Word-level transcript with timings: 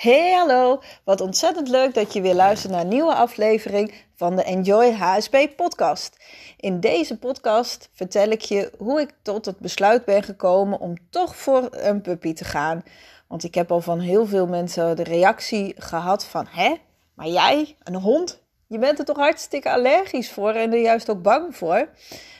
Hey 0.00 0.32
hallo, 0.32 0.82
wat 1.04 1.20
ontzettend 1.20 1.68
leuk 1.68 1.94
dat 1.94 2.12
je 2.12 2.20
weer 2.20 2.34
luistert 2.34 2.72
naar 2.72 2.80
een 2.80 2.88
nieuwe 2.88 3.14
aflevering 3.14 3.94
van 4.14 4.36
de 4.36 4.42
Enjoy 4.42 4.92
HSP 4.92 5.36
podcast. 5.56 6.16
In 6.56 6.80
deze 6.80 7.18
podcast 7.18 7.88
vertel 7.92 8.30
ik 8.30 8.40
je 8.40 8.72
hoe 8.78 9.00
ik 9.00 9.14
tot 9.22 9.44
het 9.44 9.58
besluit 9.58 10.04
ben 10.04 10.22
gekomen 10.22 10.80
om 10.80 10.94
toch 11.10 11.36
voor 11.36 11.68
een 11.70 12.00
puppy 12.00 12.32
te 12.32 12.44
gaan. 12.44 12.82
Want 13.26 13.44
ik 13.44 13.54
heb 13.54 13.70
al 13.72 13.80
van 13.80 13.98
heel 13.98 14.26
veel 14.26 14.46
mensen 14.46 14.96
de 14.96 15.02
reactie 15.02 15.74
gehad 15.78 16.24
van, 16.24 16.46
hè, 16.50 16.74
maar 17.14 17.28
jij, 17.28 17.76
een 17.82 17.96
hond? 17.96 18.42
Je 18.66 18.78
bent 18.78 18.98
er 18.98 19.04
toch 19.04 19.16
hartstikke 19.16 19.70
allergisch 19.70 20.30
voor 20.30 20.52
en 20.52 20.72
er 20.72 20.80
juist 20.80 21.10
ook 21.10 21.22
bang 21.22 21.56
voor? 21.56 21.88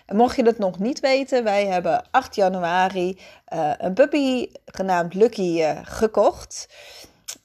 En 0.06 0.16
mocht 0.16 0.36
je 0.36 0.42
dat 0.42 0.58
nog 0.58 0.78
niet 0.78 1.00
weten, 1.00 1.44
wij 1.44 1.66
hebben 1.66 2.04
8 2.10 2.34
januari 2.34 3.18
uh, 3.54 3.70
een 3.78 3.94
puppy 3.94 4.48
genaamd 4.64 5.14
Lucky 5.14 5.60
uh, 5.60 5.78
gekocht. 5.82 6.68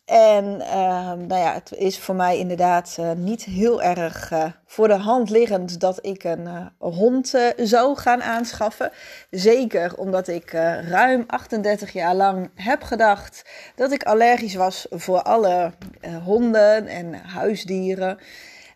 En 0.06 0.46
uh, 0.46 1.12
nou 1.12 1.36
ja, 1.36 1.54
het 1.54 1.72
is 1.76 2.00
voor 2.00 2.16
mij 2.16 2.38
inderdaad 2.38 2.98
uh, 3.00 3.12
niet 3.12 3.44
heel 3.44 3.82
erg 3.82 4.32
uh, 4.32 4.46
voor 4.66 4.88
de 4.88 4.94
hand 4.94 5.30
liggend 5.30 5.80
dat 5.80 6.06
ik 6.06 6.24
een 6.24 6.72
hond 6.78 7.34
zou 7.58 7.98
gaan 7.98 8.24
aanschaffen. 8.24 8.92
Zeker 9.30 9.98
omdat 9.98 10.28
ik 10.28 10.52
ruim 10.90 11.24
38 11.28 11.94
jaar 11.94 12.16
lang 12.16 12.50
heb 12.56 12.84
gedacht 12.84 13.46
dat 13.76 13.92
ik 13.92 14.04
allergisch 14.04 14.56
was 14.56 14.88
voor 14.90 15.22
alle 15.22 15.72
honden 16.24 16.88
en 16.88 17.14
huisdieren. 17.14 18.20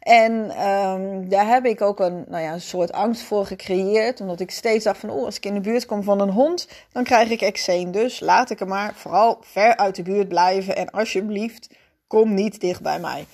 En 0.09 0.33
um, 0.67 1.29
daar 1.29 1.47
heb 1.47 1.65
ik 1.65 1.81
ook 1.81 1.99
een, 1.99 2.25
nou 2.27 2.43
ja, 2.43 2.53
een 2.53 2.61
soort 2.61 2.91
angst 2.91 3.21
voor 3.21 3.45
gecreëerd. 3.45 4.21
Omdat 4.21 4.39
ik 4.39 4.51
steeds 4.51 4.83
dacht 4.83 4.99
van, 4.99 5.09
oh, 5.09 5.25
als 5.25 5.35
ik 5.35 5.45
in 5.45 5.53
de 5.53 5.59
buurt 5.59 5.85
kom 5.85 6.03
van 6.03 6.21
een 6.21 6.29
hond, 6.29 6.67
dan 6.91 7.03
krijg 7.03 7.29
ik 7.29 7.41
eczeem. 7.41 7.91
Dus 7.91 8.19
laat 8.19 8.49
ik 8.49 8.59
er 8.59 8.67
maar 8.67 8.93
vooral 8.95 9.37
ver 9.41 9.77
uit 9.77 9.95
de 9.95 10.01
buurt 10.01 10.27
blijven. 10.27 10.75
En 10.75 10.89
alsjeblieft, 10.89 11.69
kom 12.07 12.33
niet 12.33 12.59
dicht 12.59 12.81
bij 12.81 12.99
mij. 12.99 13.25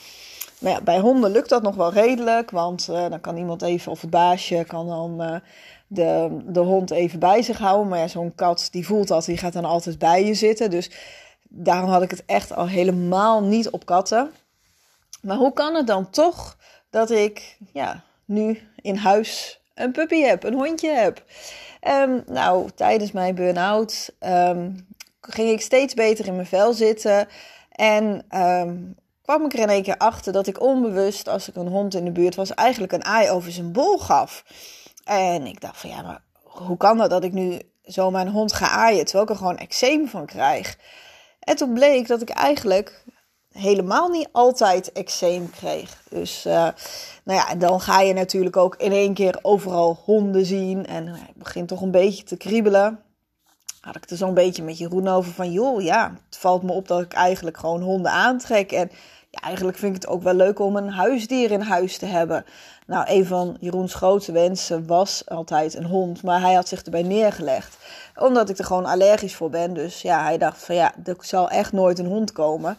Maar 0.59 0.71
ja, 0.71 0.81
bij 0.81 0.99
honden 0.99 1.31
lukt 1.31 1.49
dat 1.49 1.61
nog 1.61 1.75
wel 1.75 1.93
redelijk. 1.93 2.51
Want 2.51 2.87
uh, 2.89 3.09
dan 3.09 3.21
kan 3.21 3.37
iemand 3.37 3.61
even, 3.61 3.91
of 3.91 4.01
het 4.01 4.09
baasje 4.09 4.63
kan 4.67 4.87
dan 4.87 5.21
uh, 5.21 5.35
de, 5.87 6.37
de 6.45 6.59
hond 6.59 6.91
even 6.91 7.19
bij 7.19 7.41
zich 7.41 7.57
houden. 7.57 7.87
Maar 7.87 7.99
ja, 7.99 8.07
zo'n 8.07 8.35
kat 8.35 8.67
die 8.71 8.85
voelt 8.85 9.07
dat, 9.07 9.25
die 9.25 9.37
gaat 9.37 9.53
dan 9.53 9.65
altijd 9.65 9.99
bij 9.99 10.25
je 10.25 10.33
zitten. 10.33 10.69
Dus 10.69 10.91
daarom 11.49 11.89
had 11.89 12.01
ik 12.01 12.11
het 12.11 12.23
echt 12.25 12.55
al 12.55 12.67
helemaal 12.67 13.43
niet 13.43 13.69
op 13.69 13.85
katten. 13.85 14.31
Maar 15.25 15.37
hoe 15.37 15.53
kan 15.53 15.75
het 15.75 15.87
dan 15.87 16.09
toch 16.09 16.57
dat 16.89 17.09
ik 17.11 17.57
ja, 17.73 18.03
nu 18.25 18.69
in 18.75 18.95
huis 18.95 19.59
een 19.73 19.91
puppy 19.91 20.21
heb, 20.21 20.43
een 20.43 20.53
hondje 20.53 20.89
heb? 20.89 21.23
Um, 21.87 22.23
nou, 22.27 22.69
tijdens 22.75 23.11
mijn 23.11 23.35
burn-out 23.35 24.09
um, 24.19 24.87
ging 25.21 25.49
ik 25.49 25.61
steeds 25.61 25.93
beter 25.93 26.27
in 26.27 26.35
mijn 26.35 26.47
vel 26.47 26.73
zitten. 26.73 27.27
En 27.71 28.25
um, 28.41 28.95
kwam 29.21 29.45
ik 29.45 29.53
er 29.53 29.59
in 29.59 29.69
één 29.69 29.83
keer 29.83 29.97
achter 29.97 30.33
dat 30.33 30.47
ik 30.47 30.61
onbewust, 30.61 31.27
als 31.27 31.49
ik 31.49 31.55
een 31.55 31.67
hond 31.67 31.95
in 31.95 32.05
de 32.05 32.11
buurt 32.11 32.35
was, 32.35 32.53
eigenlijk 32.53 32.93
een 32.93 33.05
aai 33.05 33.29
over 33.29 33.51
zijn 33.51 33.71
bol 33.71 33.97
gaf. 33.97 34.45
En 35.03 35.45
ik 35.45 35.61
dacht 35.61 35.77
van 35.77 35.89
ja, 35.89 36.01
maar 36.01 36.21
hoe 36.43 36.77
kan 36.77 36.97
dat 36.97 37.09
dat 37.09 37.23
ik 37.23 37.33
nu 37.33 37.61
zo 37.85 38.11
mijn 38.11 38.29
hond 38.29 38.53
ga 38.53 38.69
aaien, 38.69 39.05
terwijl 39.05 39.23
ik 39.23 39.29
er 39.29 39.37
gewoon 39.37 39.57
eczeem 39.57 40.07
van 40.07 40.25
krijg? 40.25 40.77
En 41.39 41.55
toen 41.55 41.73
bleek 41.73 42.07
dat 42.07 42.21
ik 42.21 42.29
eigenlijk 42.29 43.03
helemaal 43.57 44.09
niet 44.09 44.29
altijd 44.31 44.91
eczeem 44.91 45.49
kreeg. 45.49 46.01
Dus 46.09 46.45
uh, 46.45 46.67
nou 47.23 47.39
ja, 47.39 47.55
dan 47.55 47.81
ga 47.81 48.01
je 48.01 48.13
natuurlijk 48.13 48.57
ook 48.57 48.75
in 48.75 48.91
één 48.91 49.13
keer 49.13 49.39
overal 49.41 49.99
honden 50.03 50.45
zien. 50.45 50.85
En 50.85 51.07
uh, 51.07 51.13
ik 51.13 51.35
begin 51.35 51.65
toch 51.65 51.81
een 51.81 51.91
beetje 51.91 52.23
te 52.23 52.37
kriebelen. 52.37 52.99
Had 53.81 53.95
ik 53.95 54.09
er 54.09 54.17
zo'n 54.17 54.33
beetje 54.33 54.63
met 54.63 54.77
Jeroen 54.77 55.07
over 55.07 55.31
van... 55.31 55.51
joh, 55.51 55.81
ja, 55.81 56.13
het 56.25 56.37
valt 56.37 56.63
me 56.63 56.71
op 56.71 56.87
dat 56.87 57.01
ik 57.01 57.13
eigenlijk 57.13 57.57
gewoon 57.57 57.81
honden 57.81 58.11
aantrek. 58.11 58.71
En 58.71 58.91
ja, 59.29 59.39
eigenlijk 59.39 59.77
vind 59.77 59.95
ik 59.95 60.01
het 60.01 60.11
ook 60.11 60.23
wel 60.23 60.33
leuk 60.33 60.59
om 60.59 60.75
een 60.75 60.89
huisdier 60.89 61.51
in 61.51 61.61
huis 61.61 61.97
te 61.97 62.05
hebben. 62.05 62.45
Nou, 62.87 63.05
een 63.07 63.25
van 63.25 63.57
Jeroens 63.59 63.93
grootste 63.93 64.31
wensen 64.31 64.87
was 64.87 65.23
altijd 65.29 65.73
een 65.75 65.85
hond. 65.85 66.23
Maar 66.23 66.41
hij 66.41 66.53
had 66.53 66.67
zich 66.67 66.83
erbij 66.83 67.03
neergelegd. 67.03 67.77
Omdat 68.15 68.49
ik 68.49 68.57
er 68.57 68.65
gewoon 68.65 68.85
allergisch 68.85 69.35
voor 69.35 69.49
ben. 69.49 69.73
Dus 69.73 70.01
ja, 70.01 70.23
hij 70.23 70.37
dacht 70.37 70.63
van 70.63 70.75
ja, 70.75 70.93
er 71.03 71.15
zal 71.19 71.49
echt 71.49 71.71
nooit 71.71 71.99
een 71.99 72.05
hond 72.05 72.31
komen. 72.31 72.77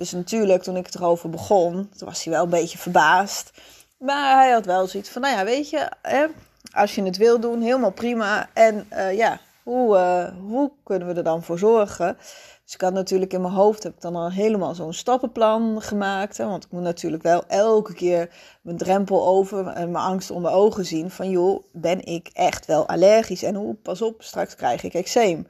Dus 0.00 0.12
natuurlijk, 0.12 0.62
toen 0.62 0.76
ik 0.76 0.94
erover 0.94 1.30
begon, 1.30 1.72
toen 1.96 2.08
was 2.08 2.24
hij 2.24 2.32
wel 2.32 2.42
een 2.42 2.50
beetje 2.50 2.78
verbaasd. 2.78 3.52
Maar 3.98 4.36
hij 4.36 4.50
had 4.50 4.64
wel 4.64 4.86
zoiets 4.86 5.10
van, 5.10 5.22
nou 5.22 5.36
ja, 5.36 5.44
weet 5.44 5.70
je, 5.70 5.90
hè, 6.02 6.26
als 6.72 6.94
je 6.94 7.02
het 7.02 7.16
wil 7.16 7.40
doen, 7.40 7.60
helemaal 7.60 7.92
prima. 7.92 8.48
En 8.52 8.86
uh, 8.92 9.16
ja, 9.16 9.40
hoe, 9.62 9.96
uh, 9.96 10.42
hoe 10.48 10.70
kunnen 10.84 11.08
we 11.08 11.14
er 11.14 11.24
dan 11.24 11.42
voor 11.42 11.58
zorgen? 11.58 12.16
Dus 12.64 12.74
ik 12.74 12.80
had 12.80 12.92
natuurlijk 12.92 13.32
in 13.32 13.40
mijn 13.40 13.54
hoofd, 13.54 13.82
heb 13.82 13.94
ik 13.94 14.00
dan 14.00 14.16
al 14.16 14.30
helemaal 14.30 14.74
zo'n 14.74 14.92
stappenplan 14.92 15.82
gemaakt. 15.82 16.36
Hè, 16.36 16.46
want 16.46 16.64
ik 16.64 16.70
moet 16.70 16.82
natuurlijk 16.82 17.22
wel 17.22 17.44
elke 17.46 17.94
keer 17.94 18.30
mijn 18.62 18.76
drempel 18.76 19.26
over 19.26 19.66
en 19.66 19.90
mijn 19.90 20.04
angst 20.04 20.30
onder 20.30 20.50
ogen 20.50 20.84
zien. 20.84 21.10
Van 21.10 21.30
joh, 21.30 21.64
ben 21.72 22.04
ik 22.04 22.30
echt 22.32 22.66
wel 22.66 22.88
allergisch? 22.88 23.42
En 23.42 23.54
hoe, 23.54 23.74
pas 23.74 24.02
op, 24.02 24.22
straks 24.22 24.54
krijg 24.54 24.82
ik 24.82 24.94
eczeem. 24.94 25.46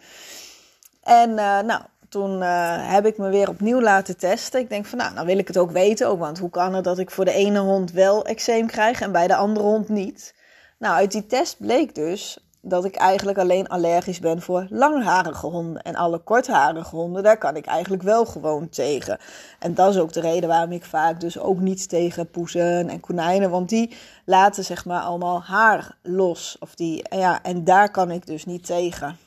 En 1.02 1.30
uh, 1.30 1.60
nou, 1.60 1.82
toen 2.10 2.42
uh, 2.42 2.92
heb 2.92 3.06
ik 3.06 3.18
me 3.18 3.28
weer 3.28 3.48
opnieuw 3.48 3.80
laten 3.80 4.16
testen. 4.16 4.60
Ik 4.60 4.68
denk 4.68 4.86
van, 4.86 4.98
nou, 4.98 5.14
dan 5.14 5.26
wil 5.26 5.38
ik 5.38 5.46
het 5.46 5.58
ook 5.58 5.70
weten. 5.70 6.08
Ook, 6.08 6.18
want 6.18 6.38
hoe 6.38 6.50
kan 6.50 6.74
het 6.74 6.84
dat 6.84 6.98
ik 6.98 7.10
voor 7.10 7.24
de 7.24 7.32
ene 7.32 7.58
hond 7.58 7.92
wel 7.92 8.24
eczeem 8.24 8.66
krijg 8.66 9.00
en 9.00 9.12
bij 9.12 9.26
de 9.26 9.36
andere 9.36 9.66
hond 9.66 9.88
niet? 9.88 10.34
Nou, 10.78 10.94
uit 10.94 11.12
die 11.12 11.26
test 11.26 11.58
bleek 11.58 11.94
dus 11.94 12.38
dat 12.62 12.84
ik 12.84 12.96
eigenlijk 12.96 13.38
alleen 13.38 13.68
allergisch 13.68 14.18
ben 14.18 14.42
voor 14.42 14.66
langharige 14.70 15.46
honden. 15.46 15.82
En 15.82 15.94
alle 15.94 16.18
kortharige 16.18 16.96
honden, 16.96 17.22
daar 17.22 17.38
kan 17.38 17.56
ik 17.56 17.66
eigenlijk 17.66 18.02
wel 18.02 18.26
gewoon 18.26 18.68
tegen. 18.68 19.18
En 19.58 19.74
dat 19.74 19.94
is 19.94 20.00
ook 20.00 20.12
de 20.12 20.20
reden 20.20 20.48
waarom 20.48 20.72
ik 20.72 20.84
vaak 20.84 21.20
dus 21.20 21.38
ook 21.38 21.60
niet 21.60 21.88
tegen 21.88 22.30
poezen 22.30 22.88
en 22.88 23.00
konijnen. 23.00 23.50
Want 23.50 23.68
die 23.68 23.96
laten 24.24 24.64
zeg 24.64 24.84
maar 24.84 25.02
allemaal 25.02 25.42
haar 25.42 25.96
los. 26.02 26.56
Of 26.60 26.74
die, 26.74 27.04
ja, 27.10 27.42
en 27.42 27.64
daar 27.64 27.90
kan 27.90 28.10
ik 28.10 28.26
dus 28.26 28.44
niet 28.44 28.66
tegen. 28.66 29.18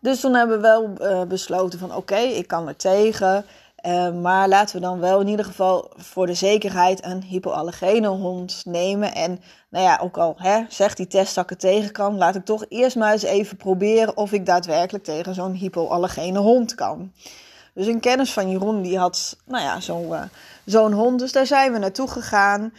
Dus 0.00 0.20
toen 0.20 0.34
hebben 0.34 0.56
we 0.56 0.62
wel 0.62 0.90
uh, 1.00 1.22
besloten 1.22 1.78
van 1.78 1.94
oké, 1.94 2.18
ik 2.18 2.46
kan 2.46 2.68
er 2.68 2.76
tegen. 2.76 3.44
Uh, 3.86 4.10
maar 4.10 4.48
laten 4.48 4.76
we 4.76 4.82
dan 4.82 5.00
wel 5.00 5.20
in 5.20 5.28
ieder 5.28 5.44
geval 5.44 5.90
voor 5.96 6.26
de 6.26 6.34
zekerheid 6.34 7.04
een 7.04 7.22
hypoallergene 7.22 8.06
hond 8.06 8.62
nemen. 8.64 9.14
En 9.14 9.40
nou 9.68 9.84
ja, 9.84 9.98
ook 10.02 10.16
al 10.18 10.34
hè, 10.38 10.64
zegt 10.68 10.96
die 10.96 11.06
test 11.06 11.34
dat 11.34 11.44
ik 11.44 11.50
er 11.50 11.56
tegen 11.56 11.92
kan, 11.92 12.16
laat 12.16 12.34
ik 12.34 12.44
toch 12.44 12.64
eerst 12.68 12.96
maar 12.96 13.12
eens 13.12 13.22
even 13.22 13.56
proberen 13.56 14.16
of 14.16 14.32
ik 14.32 14.46
daadwerkelijk 14.46 15.04
tegen 15.04 15.34
zo'n 15.34 15.52
hypoallergene 15.52 16.38
hond 16.38 16.74
kan. 16.74 17.12
Dus 17.74 17.86
een 17.86 18.00
kennis 18.00 18.32
van 18.32 18.50
Jeroen 18.50 18.82
die 18.82 18.98
had 18.98 19.36
nou 19.44 19.62
ja, 19.64 19.80
zo'n 19.80 20.08
uh, 20.08 20.22
zo'n 20.64 20.92
hond, 20.92 21.18
dus 21.18 21.32
daar 21.32 21.46
zijn 21.46 21.72
we 21.72 21.78
naartoe 21.78 22.08
gegaan. 22.08 22.72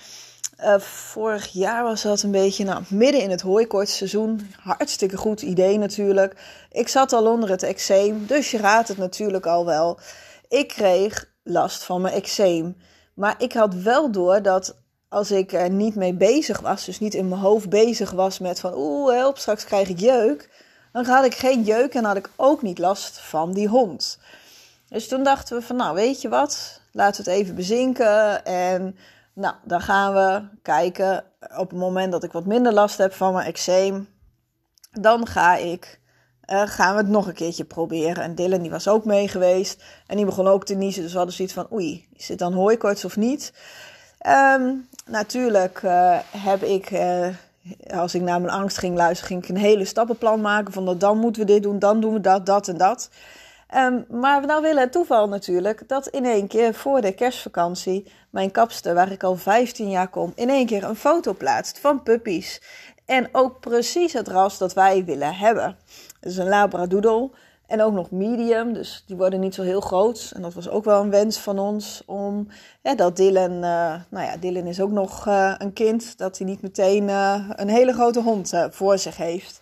Uh, 0.63 0.79
vorig 0.79 1.47
jaar 1.47 1.83
was 1.83 2.01
dat 2.01 2.21
een 2.21 2.31
beetje 2.31 2.63
nou, 2.63 2.83
midden 2.89 3.21
in 3.21 3.29
het 3.29 3.41
hooikortseizoen. 3.41 4.51
Hartstikke 4.59 5.17
goed 5.17 5.41
idee 5.41 5.77
natuurlijk. 5.77 6.35
Ik 6.71 6.87
zat 6.87 7.13
al 7.13 7.31
onder 7.31 7.49
het 7.49 7.63
eczeem, 7.63 8.25
dus 8.25 8.51
je 8.51 8.57
raadt 8.57 8.87
het 8.87 8.97
natuurlijk 8.97 9.45
al 9.45 9.65
wel. 9.65 9.99
Ik 10.47 10.67
kreeg 10.67 11.29
last 11.43 11.83
van 11.83 12.01
mijn 12.01 12.13
eczeem. 12.13 12.77
Maar 13.13 13.35
ik 13.37 13.53
had 13.53 13.73
wel 13.73 14.11
door 14.11 14.41
dat 14.41 14.75
als 15.09 15.31
ik 15.31 15.53
er 15.53 15.69
niet 15.69 15.95
mee 15.95 16.13
bezig 16.13 16.59
was, 16.59 16.85
dus 16.85 16.99
niet 16.99 17.13
in 17.13 17.27
mijn 17.27 17.41
hoofd 17.41 17.69
bezig 17.69 18.11
was 18.11 18.39
met 18.39 18.59
van 18.59 18.73
oeh 18.75 19.13
help, 19.13 19.37
straks 19.37 19.63
krijg 19.63 19.89
ik 19.89 19.99
jeuk. 19.99 20.49
Dan 20.91 21.05
had 21.05 21.25
ik 21.25 21.35
geen 21.35 21.63
jeuk 21.63 21.93
en 21.93 22.03
had 22.03 22.17
ik 22.17 22.29
ook 22.35 22.61
niet 22.61 22.79
last 22.79 23.19
van 23.19 23.53
die 23.53 23.67
hond. 23.67 24.19
Dus 24.89 25.07
toen 25.07 25.23
dachten 25.23 25.57
we 25.57 25.63
van 25.63 25.75
nou 25.75 25.95
weet 25.95 26.21
je 26.21 26.29
wat, 26.29 26.81
laten 26.91 27.23
we 27.23 27.31
het 27.31 27.39
even 27.39 27.55
bezinken 27.55 28.45
en 28.45 28.97
nou, 29.37 29.55
dan 29.63 29.81
gaan 29.81 30.13
we 30.13 30.41
kijken. 30.61 31.23
Op 31.57 31.69
het 31.69 31.79
moment 31.79 32.11
dat 32.11 32.23
ik 32.23 32.31
wat 32.31 32.45
minder 32.45 32.73
last 32.73 32.97
heb 32.97 33.13
van 33.13 33.33
mijn 33.33 33.47
eczeem, 33.47 34.07
dan 34.91 35.27
ga 35.27 35.55
ik, 35.55 35.99
uh, 36.51 36.61
gaan 36.65 36.95
we 36.95 37.01
het 37.01 37.09
nog 37.09 37.27
een 37.27 37.33
keertje 37.33 37.65
proberen. 37.65 38.23
En 38.23 38.35
Dylan 38.35 38.61
die 38.61 38.71
was 38.71 38.87
ook 38.87 39.05
mee 39.05 39.27
geweest. 39.27 39.83
En 40.07 40.15
die 40.15 40.25
begon 40.25 40.47
ook 40.47 40.65
te 40.65 40.75
niezen. 40.75 41.01
Dus 41.01 41.11
we 41.11 41.17
hadden 41.17 41.35
zoiets 41.35 41.53
van, 41.53 41.67
oei, 41.71 42.07
is 42.13 42.25
dit 42.25 42.39
dan 42.39 42.53
hooikoorts 42.53 43.05
of 43.05 43.17
niet? 43.17 43.53
Um, 44.27 44.87
natuurlijk 45.05 45.81
uh, 45.83 46.17
heb 46.31 46.63
ik, 46.63 46.91
uh, 46.91 47.27
als 47.89 48.15
ik 48.15 48.21
naar 48.21 48.41
mijn 48.41 48.53
angst 48.53 48.77
ging 48.77 48.95
luisteren, 48.95 49.27
ging 49.27 49.43
ik 49.43 49.49
een 49.49 49.61
hele 49.61 49.85
stappenplan 49.85 50.41
maken. 50.41 50.73
Van 50.73 50.85
dat 50.85 50.99
dan 50.99 51.17
moeten 51.17 51.41
we 51.41 51.47
dit 51.47 51.63
doen, 51.63 51.79
dan 51.79 52.01
doen 52.01 52.13
we 52.13 52.21
dat, 52.21 52.45
dat 52.45 52.67
en 52.67 52.77
dat. 52.77 53.09
Um, 53.75 54.05
maar 54.09 54.41
we 54.41 54.47
nou 54.47 54.61
willen 54.61 54.81
het 54.81 54.91
toeval 54.91 55.27
natuurlijk 55.27 55.87
dat 55.87 56.07
in 56.07 56.25
één 56.25 56.47
keer 56.47 56.73
voor 56.73 57.01
de 57.01 57.11
kerstvakantie 57.11 58.11
mijn 58.29 58.51
kapster, 58.51 58.93
waar 58.93 59.11
ik 59.11 59.23
al 59.23 59.35
15 59.35 59.89
jaar 59.89 60.07
kom, 60.07 60.31
in 60.35 60.49
één 60.49 60.65
keer 60.65 60.83
een 60.83 60.95
foto 60.95 61.33
plaatst 61.33 61.79
van 61.79 62.03
puppies. 62.03 62.61
En 63.05 63.29
ook 63.31 63.59
precies 63.59 64.13
het 64.13 64.27
ras 64.27 64.57
dat 64.57 64.73
wij 64.73 65.05
willen 65.05 65.35
hebben. 65.35 65.77
Is 66.21 66.37
een 66.37 66.49
labradoodle 66.49 67.29
en 67.65 67.81
ook 67.81 67.93
nog 67.93 68.11
medium, 68.11 68.73
dus 68.73 69.03
die 69.07 69.15
worden 69.15 69.39
niet 69.39 69.55
zo 69.55 69.61
heel 69.61 69.81
groot. 69.81 70.31
En 70.35 70.41
dat 70.41 70.53
was 70.53 70.69
ook 70.69 70.85
wel 70.85 71.01
een 71.01 71.09
wens 71.09 71.37
van 71.37 71.59
ons 71.59 72.03
om 72.05 72.47
dat 72.95 73.15
Dylan, 73.15 73.51
uh, 73.51 73.95
nou 74.09 74.25
ja, 74.25 74.37
Dylan 74.37 74.65
is 74.65 74.81
ook 74.81 74.91
nog 74.91 75.27
uh, 75.27 75.53
een 75.57 75.73
kind, 75.73 76.17
dat 76.17 76.37
hij 76.37 76.47
niet 76.47 76.61
meteen 76.61 77.03
uh, 77.03 77.49
een 77.49 77.69
hele 77.69 77.93
grote 77.93 78.21
hond 78.21 78.53
voor 78.69 78.97
zich 78.97 79.17
heeft. 79.17 79.61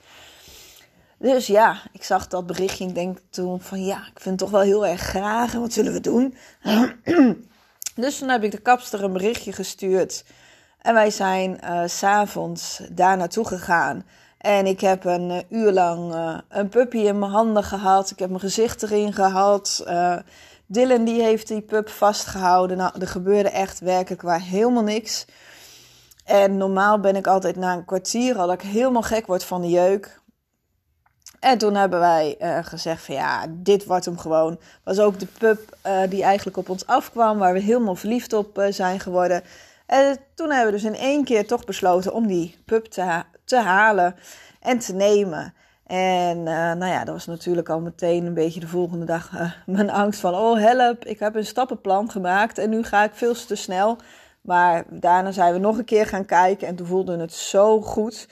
Dus 1.26 1.48
ja, 1.48 1.78
ik 1.92 2.04
zag 2.04 2.28
dat 2.28 2.46
berichtje. 2.46 2.88
Ik 2.88 2.96
denk 2.96 3.18
toen 3.30 3.62
van 3.62 3.86
ja, 3.86 3.98
ik 3.98 4.20
vind 4.20 4.26
het 4.26 4.38
toch 4.38 4.50
wel 4.50 4.62
heel 4.62 4.86
erg 4.86 5.02
graag. 5.02 5.54
En 5.54 5.60
wat 5.60 5.74
zullen 5.74 5.94
we 5.94 6.00
doen? 6.00 6.36
dus 7.96 8.18
toen 8.18 8.30
heb 8.30 8.44
ik 8.44 8.52
de 8.52 8.58
kapster 8.58 9.04
een 9.04 9.14
berichtje 9.14 9.52
gestuurd. 9.52 10.26
En 10.82 10.94
wij 10.94 11.10
zijn 11.10 11.60
uh, 11.64 11.82
s'avonds 11.86 12.82
daar 12.92 13.18
naartoe 13.18 13.48
gegaan. 13.48 14.06
En 14.38 14.66
ik 14.66 14.82
heb 14.82 15.06
een 15.06 15.30
uh, 15.30 15.38
uur 15.50 15.72
lang 15.72 16.14
uh, 16.14 16.38
een 16.50 16.70
puppy 16.70 16.98
in 16.98 17.20
mijn 17.20 17.32
handen 17.32 17.64
gehad. 17.64 18.12
Ik 18.12 18.20
heb 18.20 18.30
mijn 18.30 18.42
gezicht 18.42 18.84
erin 18.84 19.14
gehad. 19.14 19.86
Dylan 20.66 21.04
die 21.04 21.22
heeft 21.22 21.48
die 21.48 21.62
pup 21.62 21.90
vastgehouden. 21.90 22.78
Nou, 22.78 22.92
er 23.00 23.08
gebeurde 23.08 23.50
echt 23.50 23.80
werkelijk 23.80 24.22
waar 24.22 24.42
helemaal 24.42 24.84
niks. 24.84 25.26
En 26.26 26.58
normaal 26.58 27.00
ben 27.00 27.16
ik 27.16 27.28
altijd 27.28 27.56
na 27.56 27.74
een 27.74 27.86
kwartier 27.86 28.38
al 28.38 28.48
dat 28.48 28.62
ik 28.64 28.70
helemaal 28.70 29.02
gek 29.02 29.28
word 29.28 29.44
van 29.44 29.62
de 29.62 29.70
jeuk. 29.70 30.24
En 31.46 31.58
toen 31.58 31.76
hebben 31.76 32.00
wij 32.00 32.36
uh, 32.40 32.58
gezegd 32.62 33.02
van 33.06 33.16
ja, 33.16 33.46
dit 33.50 33.86
wordt 33.86 34.06
hem 34.06 34.18
gewoon. 34.18 34.60
Was 34.84 35.00
ook 35.00 35.20
de 35.20 35.28
pup 35.38 35.78
uh, 35.88 36.00
die 36.10 36.24
eigenlijk 36.24 36.58
op 36.58 36.70
ons 36.70 36.86
afkwam, 36.86 37.38
waar 37.38 37.54
we 37.54 37.60
helemaal 37.60 37.96
verliefd 37.96 38.34
op 38.34 38.60
uh, 38.60 38.66
zijn 38.70 39.00
geworden. 39.00 39.42
En 39.86 40.18
toen 40.36 40.50
hebben 40.52 40.66
we 40.66 40.80
dus 40.80 40.90
in 40.90 40.96
één 40.96 41.24
keer 41.24 41.48
toch 41.48 41.66
besloten 41.66 42.14
om 42.14 42.28
die 42.28 42.58
pup 42.66 42.86
te, 42.86 43.24
te 43.44 43.58
halen 43.58 44.16
en 44.60 44.80
te 44.80 44.94
nemen. 44.94 45.54
En 45.88 46.44
nou 46.44 46.86
ja, 46.86 47.04
dat 47.04 47.14
was 47.14 47.26
natuurlijk 47.26 47.70
al 47.70 47.80
meteen 47.80 48.26
een 48.26 48.34
beetje 48.34 48.60
de 48.60 48.68
volgende 48.68 49.06
dag 49.06 49.32
mijn 49.66 49.90
angst 49.90 50.20
van... 50.20 50.36
oh 50.36 50.60
help, 50.60 51.06
ik 51.06 51.20
heb 51.20 51.36
een 51.36 51.46
stappenplan 51.46 52.12
gemaakt 52.12 52.58
en 52.58 52.70
nu 52.70 52.84
ga 52.84 53.04
ik 53.04 53.14
veel 53.14 53.34
te 53.34 53.56
snel. 53.56 53.98
Maar 54.42 54.84
daarna 54.90 55.32
zijn 55.32 55.54
we 55.54 55.60
nog 55.60 55.78
een 55.78 55.86
keer 55.86 56.06
gaan 56.06 56.26
kijken 56.26 56.68
en 56.68 56.76
toen 56.76 56.88
voelde 56.88 57.18
het 57.18 57.34
zo 57.34 57.82
goed... 57.82 58.28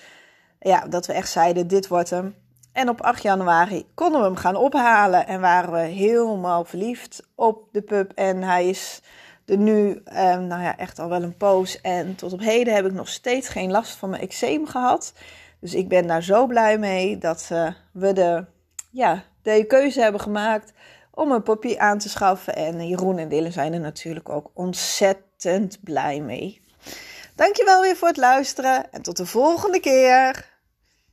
Ja, 0.60 0.88
dat 0.88 1.06
we 1.06 1.14
echt 1.14 1.30
zeiden, 1.30 1.68
dit 1.68 1.88
wordt 1.88 2.10
hem. 2.10 2.36
En 2.74 2.90
op 2.90 3.02
8 3.02 3.22
januari 3.22 3.86
konden 3.94 4.20
we 4.20 4.26
hem 4.26 4.36
gaan 4.36 4.56
ophalen 4.56 5.28
en 5.28 5.42
waren 5.42 5.72
we 5.72 5.80
helemaal 5.80 6.66
verliefd 6.66 7.28
op 7.36 7.68
de 7.72 7.82
pup. 7.82 8.12
En 8.16 8.44
hij 8.44 8.70
is 8.70 9.02
er 9.46 9.58
nu, 9.58 10.02
eh, 10.06 10.38
nou 10.38 10.62
ja, 10.62 10.78
echt 10.78 11.00
al 11.00 11.10
wel 11.10 11.24
een 11.24 11.38
poos. 11.38 11.82
En 11.82 12.16
tot 12.16 12.34
op 12.34 12.40
heden 12.40 12.74
heb 12.74 12.86
ik 12.86 12.92
nog 12.92 13.08
steeds 13.08 13.50
geen 13.50 13.72
last 13.72 13.96
van 13.96 14.10
mijn 14.10 14.22
eczeem 14.22 14.68
gehad. 14.68 15.14
Dus 15.60 15.74
ik 15.74 15.88
ben 15.88 16.08
daar 16.08 16.24
zo 16.24 16.48
blij 16.48 16.78
mee 16.78 17.18
dat 17.18 17.50
uh, 17.52 17.68
we 17.92 18.14
de, 18.14 18.46
ja, 18.90 19.24
de 19.42 19.66
keuze 19.68 20.02
hebben 20.02 20.22
gemaakt 20.22 20.74
om 21.12 21.32
een 21.32 21.44
puppy 21.44 21.78
aan 21.78 21.98
te 21.98 22.10
schaffen. 22.10 22.56
En 22.56 22.88
Jeroen 22.88 23.18
en 23.18 23.30
Dylan 23.30 23.52
zijn 23.52 23.74
er 23.74 23.80
natuurlijk 23.80 24.30
ook 24.30 24.52
ontzettend 24.54 25.80
blij 25.84 26.20
mee. 26.20 26.62
Dankjewel 27.36 27.82
weer 27.82 27.96
voor 27.96 28.08
het 28.08 28.18
luisteren 28.18 28.92
en 28.92 29.02
tot 29.02 29.18
de 29.18 29.26
volgende 29.26 29.80
keer. 29.80 30.53